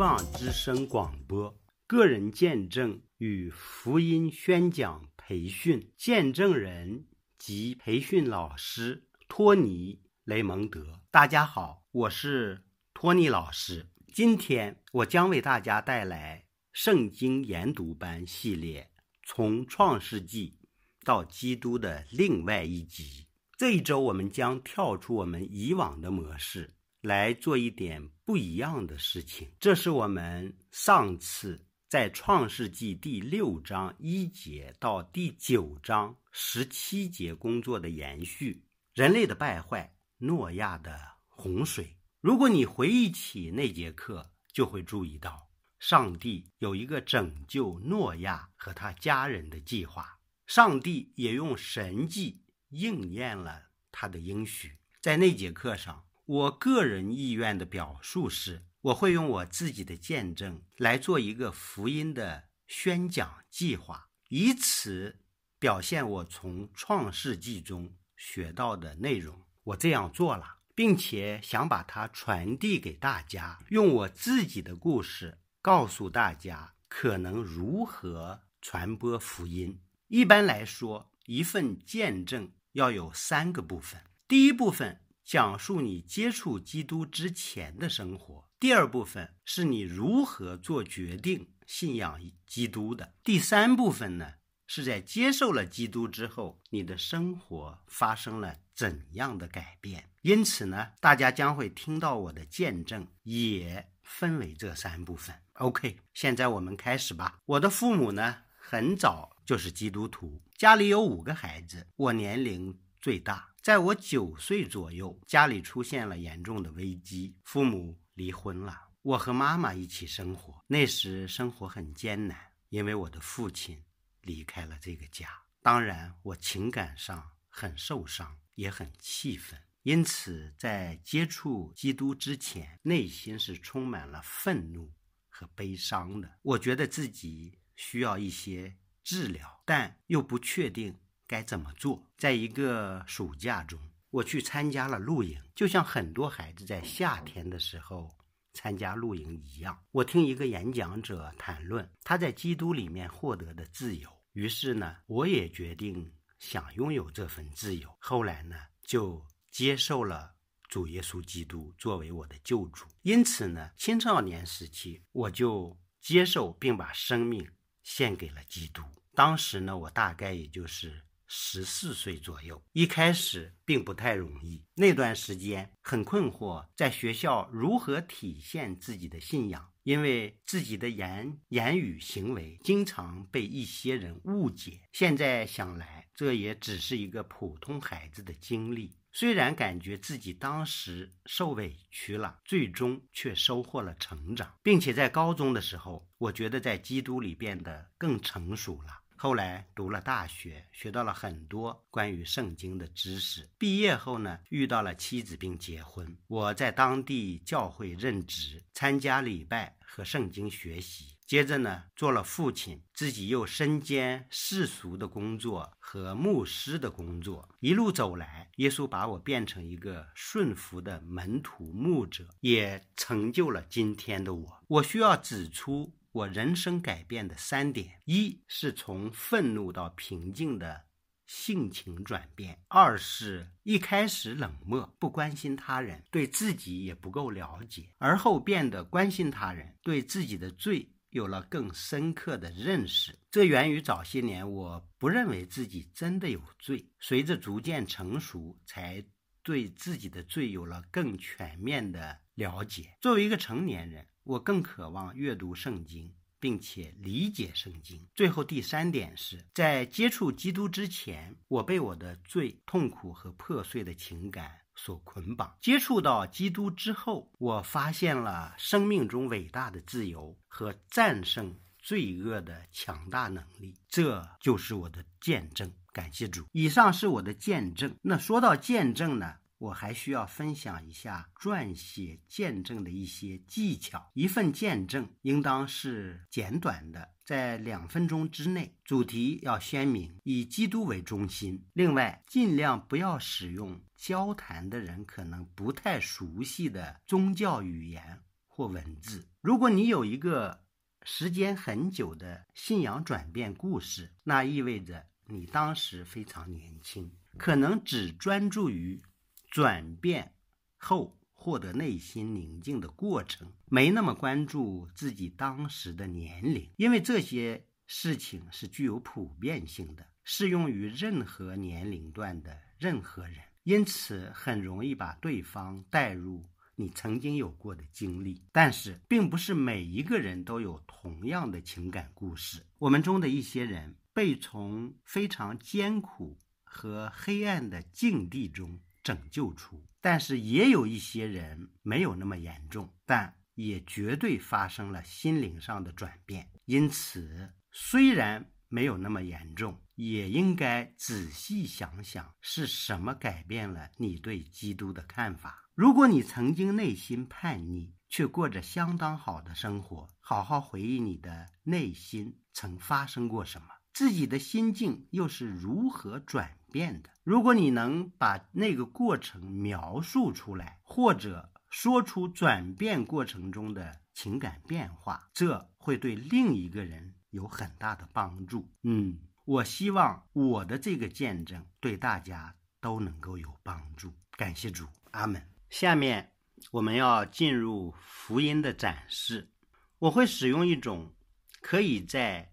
[0.00, 1.54] 望之声广播
[1.86, 7.04] 个人见证与福音宣讲培训见证人
[7.36, 11.02] 及培训老师托尼·雷蒙德。
[11.10, 13.90] 大家好，我是托尼老师。
[14.14, 18.90] 今天我将为大家带来圣经研读班系列，
[19.26, 20.58] 从创世纪
[21.04, 23.26] 到基督的另外一集。
[23.58, 26.72] 这一周我们将跳出我们以往的模式。
[27.02, 38.64] 来做一点不一样的事情，这是我们上次在创世纪第六章一节到第九章十七节工作的延续。
[38.94, 40.96] 人类的败坏，诺亚的
[41.28, 41.96] 洪水。
[42.20, 45.50] 如果你回忆起那节课，就会注意到，
[45.80, 50.20] 上帝有一个拯救诺亚和他家人的计划。
[50.46, 54.78] 上帝也用神迹应验了他的应许。
[55.00, 56.04] 在那节课上。
[56.30, 65.18] 我个人意愿的表述是，我会用我自己的见证来做一个福音的宣讲计划，以此
[65.58, 69.44] 表现我从创世纪中学到的内容。
[69.64, 79.80] 我这样做了，并且想把它传递给大家，用我自己的故事告诉大家可能如何传播福音。
[80.06, 85.00] 一般来说，一份见证要有三个部分，第一部分。
[85.30, 88.50] 讲述你接触基督之前的生活。
[88.58, 93.14] 第二部分是你如何做决定信仰基督的。
[93.22, 94.32] 第三部分呢，
[94.66, 100.10] 是在接受了基督之后，你的生活发生了怎样的改变。
[100.22, 105.32] 因此呢，大家将会听到我的见证，也分为这三部分。
[105.52, 107.38] OK，现在我们开始吧。
[107.46, 113.49] 我的父母呢，很早就是基督徒，家里有五个孩子，我年龄最大。
[113.62, 120.64] 在我九岁左右，家里出现了严重的危机，父母离婚了，我和妈妈一起生活。
[120.66, 122.38] 那时生活很艰难，
[122.70, 123.84] 因为我的父亲
[124.22, 125.28] 离开了这个家。
[125.60, 129.60] 当然，我情感上很受伤，也很气愤。
[129.82, 134.90] 因此，在接触基督之前，内心是充满了愤怒
[135.28, 136.38] 和悲伤的。
[136.40, 138.74] 我觉得自己需要一些
[139.04, 140.98] 治疗，但又不确定。
[141.30, 142.04] 该怎么做？
[142.18, 143.78] 在一个暑假中，
[144.10, 148.10] 我去参加了露营，就像很多孩子在夏天的时候
[148.52, 149.80] 参加露营一样。
[149.92, 157.88] 我听一个演讲者谈论他在基督里面获得的自由，于是呢，我也决定想拥有这份自由。
[158.00, 160.34] 后来呢，就接受了
[160.66, 162.86] 主耶稣基督作为我的救主。
[163.02, 167.48] 因此呢，青少年时期我就接受并把生命
[167.84, 168.82] 献给了基督。
[169.14, 171.04] 当时呢，我大概也就是。
[171.32, 174.64] 十四岁左右，一开始并不太容易。
[174.74, 184.80] 那段时间很困惑，在学校如何体现自己的信仰，因为自己的言言语行为经常被一些人误解。
[184.92, 188.98] 现在想来，这也只是一个普通孩子的经历。
[189.12, 198.90] 虽然感觉自己当时受委屈了，最终却收获了成长，并且在高中的时候，我觉得在基督里变得更成熟了。
[199.22, 203.46] 后来读了大学，学到了很多关于圣经的知识。
[203.58, 206.16] 毕业后呢，遇到了妻子并结婚。
[206.26, 211.18] 我在当地教会任职，参加礼拜和圣经学习。
[211.26, 217.46] 接着呢，做了父亲，自己又身兼世俗的工作和牧师的工作。
[217.60, 224.64] 一路走来，耶稣把我变成一个顺服的门徒牧者，也成就了今天的我。
[224.66, 225.92] 我需要指出。
[226.12, 230.86] 我人生改变的三点：一是从愤怒到平静的
[231.24, 243.16] 性情转变；二是一开始冷漠，不关心他人，对自己也不够了解，而后变得关心他人，对自己的罪有了更深刻的认识。
[243.30, 249.00] 这源于早些年我不认为自己真的有罪，随着逐渐成熟，才
[249.44, 252.96] 对自己的罪有了更全面的了解。
[253.00, 254.04] 作为一个成年人。
[254.30, 258.06] 我更渴望阅读圣经，并且理解圣经。
[258.14, 273.74] 最后第三点是在接触基督之前，我被我的罪、痛苦和破碎的情感所捆绑；接触到基督之后，我发现了生命中伟大的自由和战胜罪恶的强大能力。
[273.88, 275.68] 这就是我的见证。
[275.92, 276.46] 感谢主。
[276.52, 277.92] 以上是我的见证。
[278.00, 279.34] 那说到见证呢？
[279.60, 284.10] 我还需要分享一下撰写见证的一些技巧。
[284.14, 291.62] 一份见证应当是简短的，在两分钟之内，主题要鲜明，以基督为中心。
[291.74, 298.18] 另外，尽量不要使用交谈的人可能不太熟悉的宗教语言。
[298.52, 299.26] 或文字。
[299.40, 300.62] 如果你有一个
[301.04, 309.00] 时间很久的信仰转变故事，那意味着你当时非常年轻，可能只专注于
[309.50, 310.32] 转变
[310.76, 323.36] 后获得内心宁静的过程，没那么关注自己当时的年龄，因为这些事情是具有普遍性的，适用于任何年龄段的任何人。
[323.64, 332.64] 因此，很容易把对方带入你曾经有过的经历，但是，并不是每一个人都有同样的情感故事。
[332.78, 338.80] 我们中的一些人被从非常艰苦和黑暗的境地中
[339.10, 346.48] 拯救出，但是也有一些人没有那么严重，但也绝对发生了心灵上的转变。
[346.66, 349.76] 因此，虽然没有那么严重。
[350.00, 355.68] 也应该仔细想想是什么改变了你对基督的看法。
[355.74, 367.10] 如果你曾经内心叛逆，却过着相当好的生活，好好回忆你的内心曾发生过什么，自己的心境又是如何转变的。
[367.24, 378.68] 如果你能把那个过程描述出来，或者说出转变过程中的情感变化，这会对另一个人有很大的帮助。
[378.84, 379.18] 嗯。
[379.46, 384.12] 我希望我的这个见证对大家都能够有帮助。
[384.36, 385.42] 感谢主，阿门。
[385.70, 386.30] 下面
[386.70, 389.50] 我们要进入福音的展示。
[389.98, 391.12] 我会使用一种
[391.60, 392.52] 可以在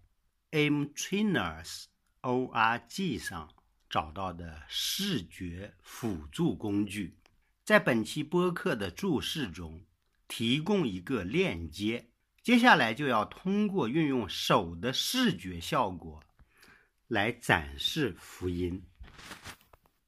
[0.50, 1.84] M Trainers
[2.22, 3.48] org 上
[3.90, 7.16] 找到的视觉辅助工具，
[7.64, 9.84] 在本期播客的注释中
[10.26, 12.10] 提供一个链接。
[12.42, 16.22] 接下来就要通过运用手的视觉效果。
[17.08, 18.84] 来展示福音。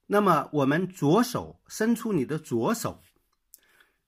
[0.06, 3.02] 那么，我们左手伸出你的左手，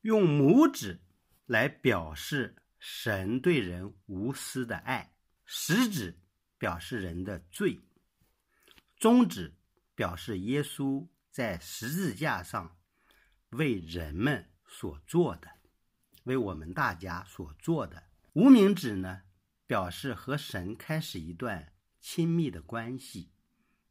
[0.02, 1.00] 用拇指
[1.46, 5.14] 来表示神对人无私的爱，
[5.46, 6.20] 食指
[6.58, 7.80] 表示人的罪，
[8.98, 9.54] 中指
[9.94, 12.76] 表示耶稣在十字架上
[13.50, 15.48] 为人们所做的，
[16.24, 18.04] 为我们大家所做的。
[18.32, 19.22] 无名指呢，
[19.66, 21.68] 表示和神开始一段。
[22.04, 23.30] 亲密的关系，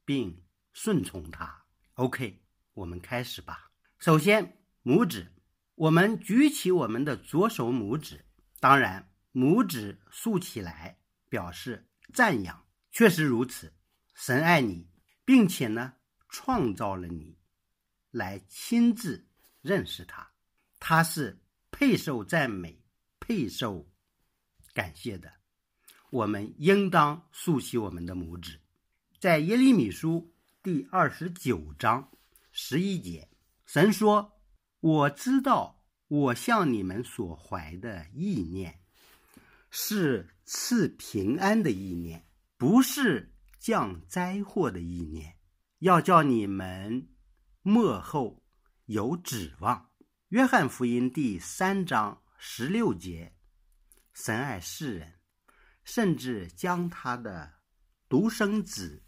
[0.03, 0.44] 并
[0.74, 1.63] 顺从他。
[1.94, 2.44] OK，
[2.74, 3.71] 我们开始吧。
[4.00, 5.31] 首先，拇指，
[5.75, 8.25] 我们举起我们的左手拇指，
[8.59, 11.00] 当然，拇指竖起来
[11.30, 12.68] 表示赞扬。
[12.92, 13.74] 确实如此，
[14.13, 14.90] 神爱你，
[15.31, 15.94] 并且呢，
[16.28, 17.38] 创造了你，
[18.12, 19.25] 来亲自
[19.62, 20.30] 认识他，
[20.78, 21.39] 他是
[21.72, 22.83] 配受赞美、
[23.18, 23.89] 配受
[24.74, 25.31] 感谢的。
[26.10, 28.60] 我们应当竖起我们的拇指，
[29.22, 32.12] 在耶利米书第二十九章
[32.51, 33.30] 十一节，
[33.66, 34.33] 神说
[34.81, 38.81] ：“我知道我向你们所怀的意念，
[39.69, 43.31] 是赐平安的意念，不是
[43.61, 45.37] 降灾祸的意念，
[45.77, 47.07] 要叫你们
[47.61, 48.43] 末后
[48.85, 49.91] 有指望。”
[50.29, 53.35] 约翰福音第三章十六节，
[54.13, 55.19] 神爱世人。
[55.83, 57.53] 甚至将他的
[58.07, 59.03] 独生子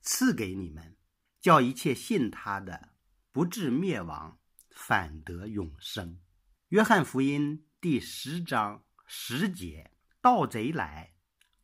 [0.00, 0.96] 赐给你们，
[1.40, 2.94] 叫一切信他的
[3.32, 4.38] 不至灭亡，
[4.70, 6.20] 反得永生。
[6.68, 9.90] 约翰福音第十章十节：
[10.20, 11.14] 盗贼来，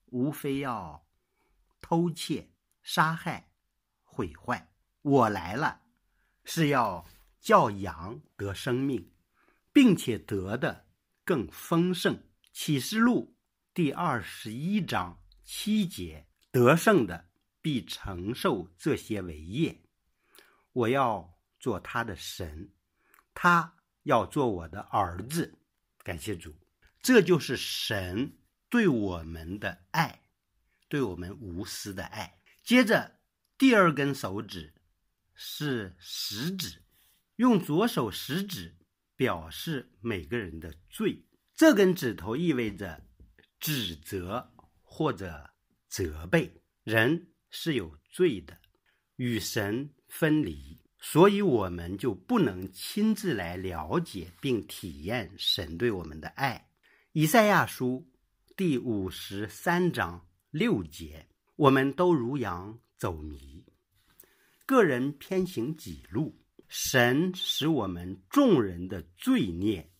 [0.06, 1.05] 无非要
[1.80, 2.50] 偷窃、
[2.82, 3.50] 杀害、
[4.02, 4.72] 毁坏。
[5.02, 5.82] 我来了，
[6.44, 7.06] 是要
[7.40, 9.12] 叫羊得生命，
[9.72, 10.86] 并且得的
[11.24, 12.22] 更丰盛。
[12.52, 13.36] 启示录。
[13.74, 17.28] 第二十一章七节，得胜的
[17.60, 19.82] 必承受这些为业。
[20.72, 22.72] 我要做他的神，
[23.34, 25.58] 他要做我的儿子。
[25.98, 26.54] 感谢主，
[27.02, 28.38] 这就是神
[28.70, 30.22] 对我们的爱，
[30.88, 32.40] 对我们无私的爱。
[32.62, 33.18] 接着，
[33.58, 34.74] 第二根手指
[35.34, 36.82] 是食指，
[37.36, 38.76] 用左手食指
[39.16, 41.24] 表示每个人的罪。
[41.54, 43.02] 这根指头意味着。
[43.58, 44.52] 指责
[44.82, 45.50] 或者
[45.88, 48.56] 责备人是有罪的，
[49.16, 56.68] 与神分离，所以我们就不能亲自来了解并体验神对我们的爱。
[57.12, 58.06] 以赛亚书
[58.56, 63.62] 第五十三章六节：我们都如羊走迷，
[64.64, 66.34] 个人偏行己路，
[66.66, 69.92] 神使我们众人的罪孽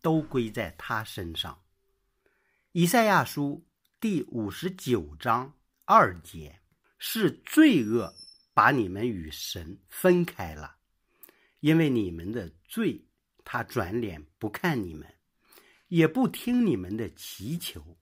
[0.00, 1.60] 都归在他身上。
[2.70, 3.66] 以赛亚书
[3.98, 5.52] 第五十九章
[5.84, 6.60] 二节
[7.00, 8.14] 是罪恶
[8.54, 10.76] 把你们与神分开了，
[11.58, 13.04] 因为你们的罪，
[13.44, 15.12] 他转脸不看你们，
[15.88, 17.98] 也不听你们的祈求。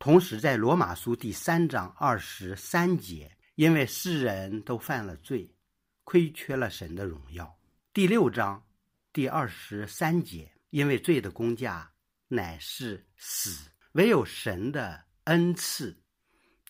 [0.00, 5.54] 同时，在罗马书第三章二十三节，因为世人都犯了罪，
[6.04, 7.60] 亏缺了神的荣耀。
[7.92, 8.66] 第六章
[9.12, 11.92] 第二十三节，因为罪的工价
[12.28, 16.02] 乃是死，唯有神的恩赐，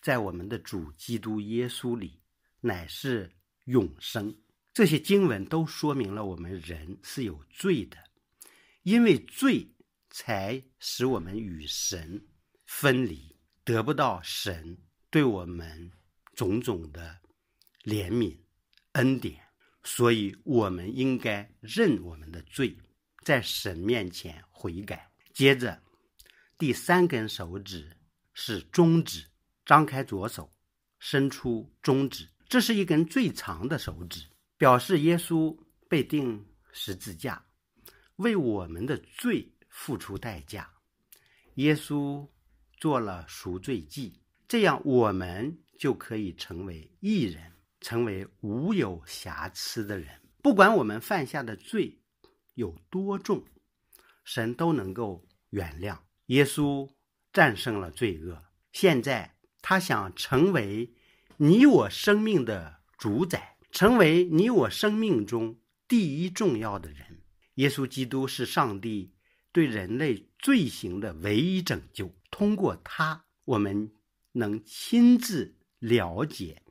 [0.01, 2.19] 在我们的主基督耶稣里，
[2.59, 3.31] 乃是
[3.63, 4.35] 永生。
[4.73, 7.95] 这些经文都说明了我们人是有罪的，
[8.83, 9.73] 因为罪
[10.09, 12.21] 才使我们与神
[12.73, 13.35] 分离，
[13.65, 14.77] 得不到神
[15.11, 15.91] 对我们
[16.33, 17.19] 种种的
[17.83, 18.35] 怜悯
[18.93, 19.39] 恩典，
[19.83, 22.75] 所以我们应该认我们的罪，
[23.23, 25.11] 在神面前悔改。
[25.33, 25.83] 接着，
[26.57, 27.95] 第三根手指
[28.33, 29.29] 是中指，
[29.65, 30.51] 张开左手，
[30.97, 34.25] 伸出中指，这是一根最长的手指。
[34.57, 35.55] 表示耶稣
[35.89, 37.45] 被钉十字架，
[38.15, 40.73] 为我们的罪付出代价。
[41.55, 42.27] 耶稣
[42.81, 50.19] 做了赎罪祭，这样我们就可以成为义人，成为无有瑕疵的人。
[50.41, 52.01] 不管我们犯下的罪
[52.55, 53.45] 有多重，
[54.25, 55.99] 神都能够原谅。
[56.25, 56.89] 耶稣
[57.31, 60.93] 战胜了罪恶，现在他想成为
[61.37, 63.57] 你我生命的主宰。
[63.71, 65.57] 成为你我生命中
[65.87, 67.21] 第一重要的人，
[67.53, 69.13] 耶稣基督是上帝
[69.53, 72.13] 对人类罪行的唯一拯救。
[72.31, 73.91] 通过他，我们
[74.31, 76.63] 能亲自了解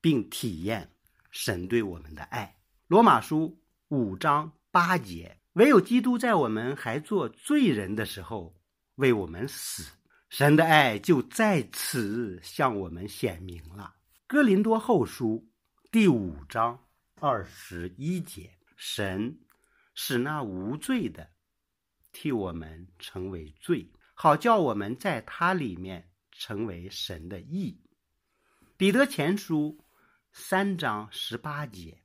[0.00, 0.90] 并体验
[1.30, 2.56] 神对我们的爱。
[2.86, 8.54] 罗马书五章八节：唯有基督在我们还做罪人的时候
[8.94, 9.92] 为我们死，
[10.30, 13.96] 神的爱就在此向我们显明了。
[14.26, 15.46] 哥林多后书。
[15.90, 16.78] 第五章
[17.18, 19.40] 二十一节，神
[19.94, 21.30] 使那无罪的
[22.12, 27.80] 替我们成为罪，好叫我们在他里面成为神的义。
[28.76, 29.78] 彼得前书
[30.32, 32.02] 三章十八节，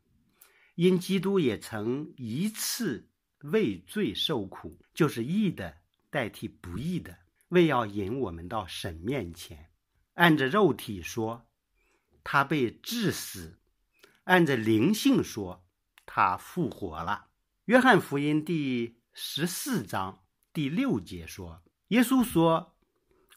[0.76, 5.76] 因基督也曾一次为罪受苦，就是义的
[6.12, 7.18] 代替不义的，
[7.48, 9.72] 为要引我们到神面前。
[10.14, 11.48] 按着肉体说，
[12.24, 13.60] 他被致死。
[14.26, 15.66] 按着灵性说，
[16.06, 17.30] 他复活了。
[17.66, 22.76] 约翰福音第十四章第六节说：“耶稣说，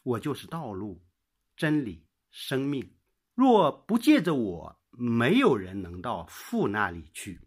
[0.01, 1.05] 我就是道路、
[1.55, 2.91] 真理、生命。
[3.35, 7.39] 若不借着我，没有人能到父那里去。”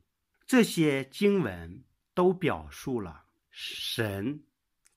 [0.46, 1.82] 这些经文
[2.14, 4.44] 都表述了神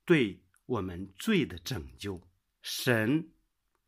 [0.06, 2.22] 对我们罪的拯救。
[2.62, 3.32] 神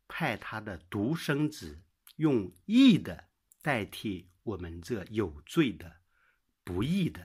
[0.08, 1.80] 派他的独生子
[2.16, 3.28] 用义的
[3.62, 4.28] 代替。
[4.42, 5.92] 我们这有罪的、
[6.64, 7.24] 不义的，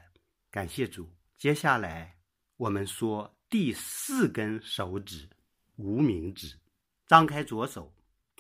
[0.52, 1.08] 感谢主。
[1.38, 2.18] 接下来
[2.58, 5.28] 我们说第四根手指——
[5.76, 6.56] 无名指，
[7.06, 7.94] 张开左手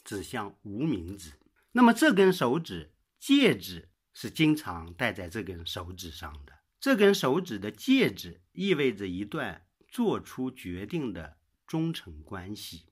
[0.05, 1.33] 指向无名指。
[1.73, 6.53] 那么这根手指戒指是经常戴在这根手指上的。
[6.79, 11.35] 这根手指的戒指意味着一段做出决定的
[11.67, 12.85] 忠诚关系，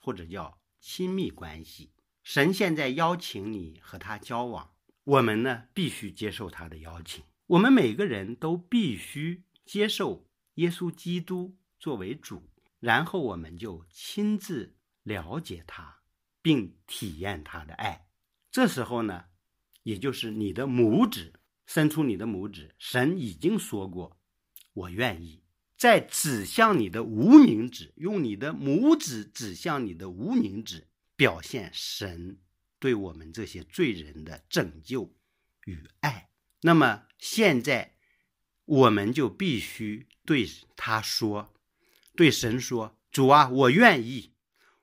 [0.00, 1.92] 或者叫亲密关系。
[2.24, 4.72] 神现在邀请你和他交往。
[5.04, 7.22] 我们呢，必须接受他的邀请。
[7.46, 15.98] 我们每个人都必须接受耶稣基督作为主，然后我们就亲自了解他，
[16.40, 18.06] 并体验他的爱。
[18.52, 19.24] 这时候呢，
[19.82, 21.32] 也就是你的拇指
[21.66, 24.16] 伸出你的拇指，神已经说过
[24.74, 25.42] ：“我愿意。”
[25.76, 32.38] 再指向你的无名指，用你的拇指指向你的无名指，表现神。
[32.78, 35.14] 对我们这些罪人的拯救
[35.64, 37.94] 与爱，那么现在
[38.66, 40.46] 我们就必须对
[40.76, 41.52] 他说
[42.16, 44.34] ：“对神说，主啊，我愿意，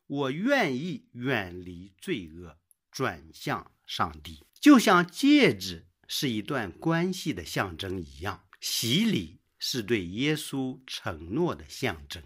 [0.07, 2.57] 我愿意远离罪恶，
[2.91, 4.43] 转向上帝。
[4.60, 12.24] 就像戒指是一段关系的象征一样，洗礼是对耶稣承诺的象征。”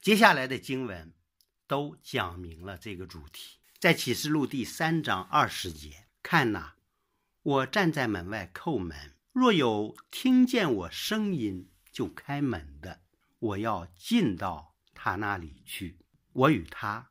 [0.00, 1.12] 接下来的经文
[1.66, 3.58] 都讲明了这个主题。
[3.78, 6.72] 在启示录第三章二十节，看呐，
[7.42, 13.02] 我站在门外叩门，若有听见我声音就开门的，
[13.44, 15.98] 我要进到他那里去，
[16.32, 17.10] 我与他，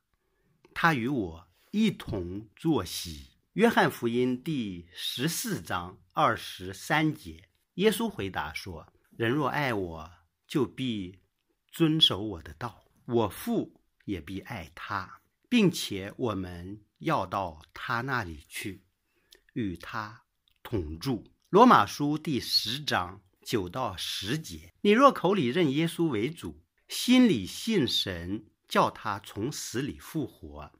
[0.73, 3.37] 他与我一同坐席。
[3.53, 10.11] 约翰福音第十四章二十三节，耶稣回答说：“人若爱我，
[10.47, 11.19] 就必
[11.67, 18.83] 遵守我的道，我父也必爱他。”并且我们要到他那里去，
[19.53, 20.23] 与他
[20.63, 21.31] 同住。
[21.49, 30.71] 罗马书第十章九到十节：你若口里认耶稣为主，心里信神，叫他从死里复活，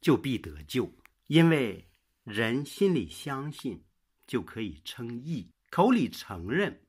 [0.00, 0.92] 就必得救。
[1.26, 1.88] 因为
[2.22, 3.82] 人心里相信，
[4.26, 6.82] 就可以称义；口里承认，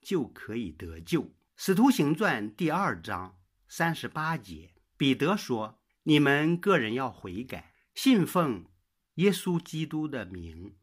[0.00, 1.32] 就可以得救。
[1.56, 8.66] 使徒行传第二章三十八节，彼得说：“你们个人要悔改，信奉
[9.14, 10.74] 耶稣基督的名，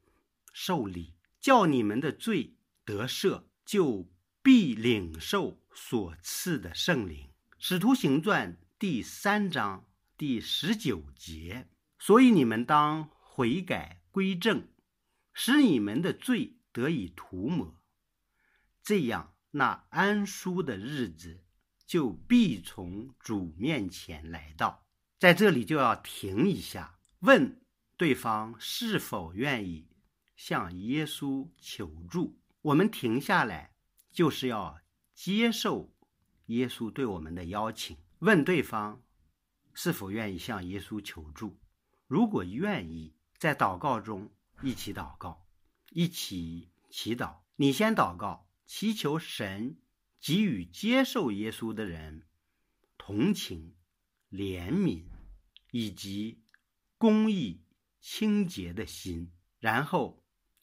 [0.53, 4.09] 受礼，叫你们的罪得赦，就
[4.41, 9.85] 必领受所赐的圣灵。”使徒行传第三章
[10.17, 11.69] 第十九节。
[11.99, 14.67] 所以你们当悔改归正，
[15.33, 17.79] 使你们的罪得以涂抹，
[18.81, 21.43] 这样那安舒的日子
[21.85, 24.83] 就必从主面前来到。
[25.19, 27.61] 在这里就要停一下，问
[27.97, 29.87] 对方是否愿意
[30.35, 32.39] 向耶稣求助。
[32.61, 33.73] 我们停下来，
[34.11, 34.79] 就是要
[35.13, 35.93] 接受
[36.47, 39.01] 耶稣对我们的邀请，问对方
[39.73, 41.57] 是否愿意向耶稣求助。
[42.07, 44.29] 如果愿意，在祷告中
[44.61, 45.47] 一起祷告，
[45.91, 47.37] 一起祈祷。
[47.55, 49.77] 你先祷告，祈求神
[50.19, 52.27] 给予接受耶稣的人
[52.97, 53.75] 同情、
[54.29, 55.05] 怜悯
[55.71, 56.43] 以及
[56.97, 57.63] 公义、
[58.01, 60.18] 清洁的心，然后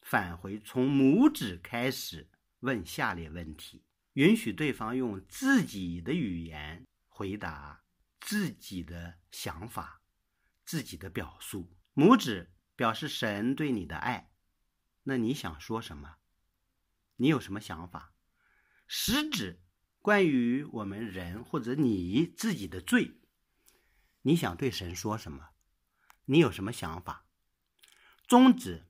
[0.08, 3.82] 返回，从拇指开始问下列问题，
[4.12, 7.82] 允许对方用自己的语言回答
[8.20, 10.00] 自己的想法。
[10.64, 14.30] 自己的表述，拇指表示神对你的爱。
[15.02, 16.18] 那你想说什么？
[17.16, 18.14] 你有什么想法？
[18.86, 19.60] 食指
[20.00, 23.18] 关于我们人或者你自己的罪，
[24.22, 25.48] 你想对神说什么？
[26.26, 27.26] 你有什么想法？
[28.28, 28.85] 中指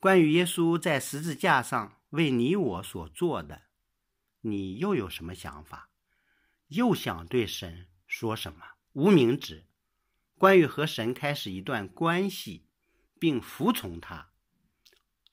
[0.00, 3.64] 关于耶稣在十字架上为你我所做的，
[4.40, 5.90] 你又有什么想法？
[6.68, 8.64] 又想对神说什么？
[8.94, 9.66] 无名指。
[10.38, 12.66] 关于和神开始一段关系，
[13.18, 14.30] 并服从他，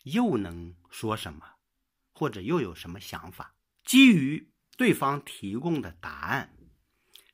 [0.04, 1.54] 又能说什么，
[2.12, 3.56] 或者又有什么想法？
[3.86, 6.58] 基于对方提供的答案，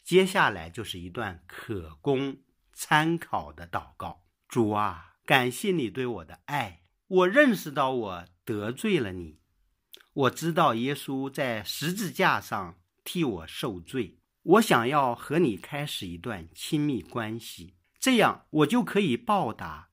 [0.03, 2.38] 接下来就是一段可供
[2.71, 4.27] 参考的祷告。
[4.47, 6.83] 主啊，感谢你对我的爱，
[7.13, 9.38] 我认识到我得罪了你，
[10.13, 14.17] 我知道耶稣在十字架上替我受罪。
[14.41, 19.91] 我想要和你开始一段亲密关系，这样我就可以报答，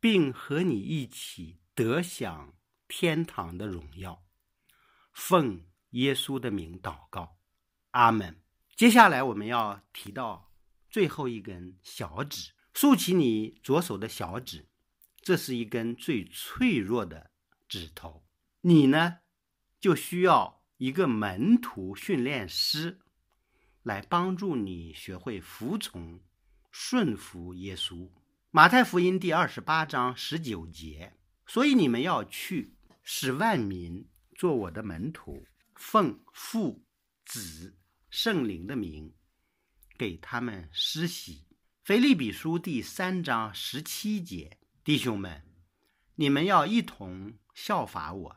[0.00, 2.52] 并和你一起得享
[2.88, 4.24] 天堂的荣耀。
[5.12, 7.36] 奉耶稣的名祷告，
[7.92, 8.42] 阿门。
[8.74, 10.50] 接下来我们要提到
[10.90, 14.66] 最后一根小指，竖起你左手的小指，
[15.26, 17.32] 这是一根最脆弱的
[17.66, 18.24] 指头。
[18.60, 19.18] 你呢，
[19.80, 23.00] 就需要一个门徒训练师。
[23.82, 26.20] 来帮助你学会服从、
[26.70, 28.08] 顺服耶稣。
[28.52, 31.12] 马太福音第二十八章十九节。
[31.44, 36.84] 所以你们要去，使万民做我的门徒，奉父、
[37.24, 37.76] 子、
[38.10, 39.12] 圣灵的名，
[39.98, 41.48] 给他们施洗。
[41.82, 44.58] 腓立比书第三章十七节。
[44.86, 45.42] 弟兄们，
[46.14, 48.36] 你们要一同效法我，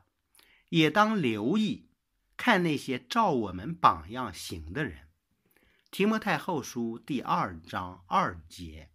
[0.69, 1.91] 也当留意
[2.35, 5.09] 看那些照我们榜样行的人。
[5.91, 8.89] 提摩太后书第二章二节，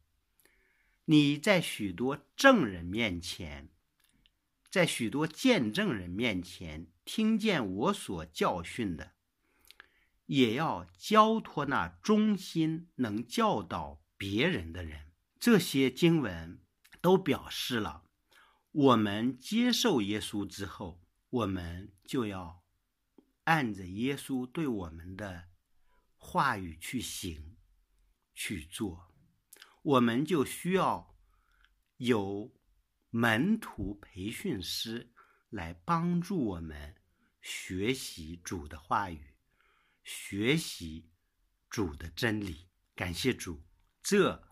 [1.04, 3.68] 你在许多证人面前，
[4.68, 9.12] 在许多见证人面前听见我所教训的，
[10.26, 15.12] 也要交托那忠心能教导别人的人。
[15.38, 16.58] 这些经文
[17.04, 18.06] 都表示了，
[18.70, 22.64] 我们接受耶稣之后，我们就要
[23.44, 25.50] 按着耶稣对我们的。
[26.16, 27.58] 话语去行，
[28.34, 29.12] 去做，
[29.82, 31.14] 我们就需要
[31.98, 32.50] 有
[33.10, 35.12] 门徒培训师
[35.50, 36.96] 来帮助我们
[37.42, 39.34] 学习主的话语，
[40.02, 41.10] 学习
[41.68, 42.70] 主的真理。
[42.94, 43.62] 感谢主，
[44.02, 44.42] 这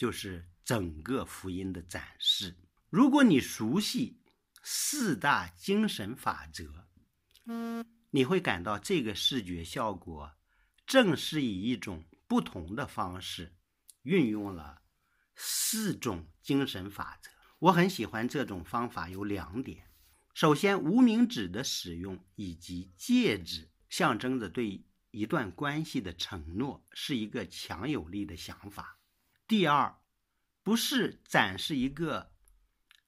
[0.00, 2.56] 就是整个福音的展示。
[2.88, 4.18] 如果你熟悉
[4.62, 6.86] 四大精神法则，
[8.08, 10.32] 你会感到这个视觉效果。
[10.86, 13.54] 正是以一种不同的方式
[14.04, 14.80] 运用了
[15.36, 17.28] 四种精神法则。
[17.58, 19.86] 我很喜欢这种方法，有两点：
[20.32, 28.98] 首先，无名指的使用以及戒指象征着对一段关系的承诺，是一个强有力的想法；
[29.50, 29.96] 第二，
[30.62, 32.30] 不是展示一个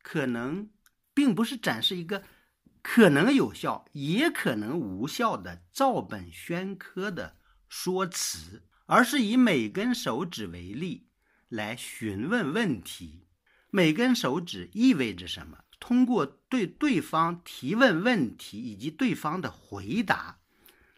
[0.02, 0.70] 可能，
[1.14, 2.24] 并不是展示一个
[2.82, 7.36] 可能有效也可能无效的照本宣科的。
[7.68, 11.06] 说辞，而是以每根手指为例
[11.48, 13.28] 来询问问题。
[13.70, 15.58] 每根手指意味着什么？
[15.78, 20.40] 通过对对方提问问题以及对方的回答，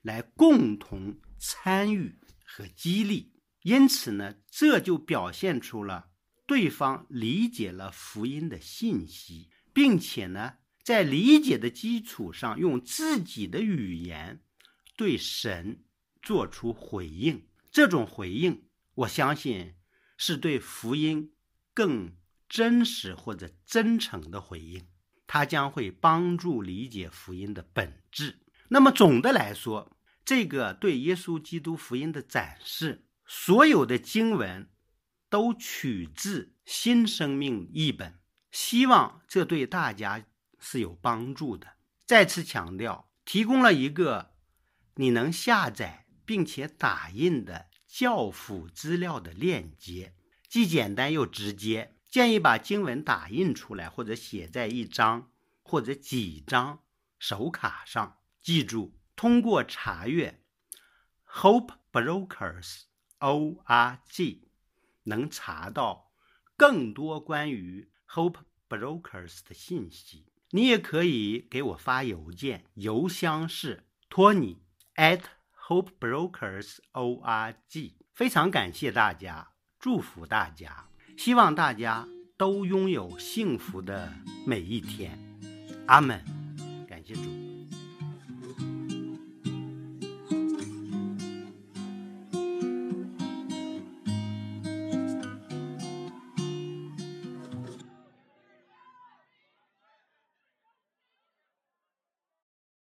[0.00, 3.33] 来共同参与和激励。
[3.64, 6.06] 因此呢，这就表现出了
[6.46, 14.40] 对方理解了福音的信息，并且呢，在理解的基础上，用自己的语言
[14.96, 15.82] 对神
[16.22, 17.48] 做出回应。
[17.72, 19.74] 这种回应，我相信
[20.16, 21.32] 是对福音
[21.74, 22.14] 更。
[22.46, 24.86] 真实或者真诚的回应，
[25.26, 28.38] 它将会帮助理解福音的本质。
[28.68, 29.90] 那么总的来说，
[30.24, 34.70] 这个对耶稣基督福音的展示，所有的经文
[35.28, 38.18] 都取自新生命译本，
[38.50, 40.24] 希望这对大家
[40.58, 41.74] 是有帮助的。
[42.04, 44.34] 再次强调，提供了一个
[44.96, 50.14] 你能下载并且打印的教辅资料的链接，
[50.48, 51.96] 既简单又直接。
[52.10, 55.32] 建议把经文打印出来，或者写在一张
[55.64, 56.84] 或者几张
[57.18, 58.18] 手卡上。
[58.40, 60.40] 记住，通过查阅
[61.26, 62.82] Hope Brokers
[63.18, 64.38] org
[65.04, 66.12] 能查到
[66.56, 70.26] 更多关于 Hope Brokers 的信息。
[70.50, 74.58] 你也可以给我发邮件，邮箱是 Tony
[74.94, 75.22] at
[75.68, 77.94] Hope Brokers org。
[78.12, 80.88] 非常感谢大家，祝福大家。
[81.16, 84.12] 希望大家都拥有幸福的
[84.46, 85.18] 每一天，
[85.86, 86.33] 阿门。